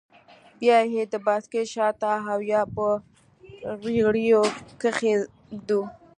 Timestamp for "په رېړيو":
2.75-4.43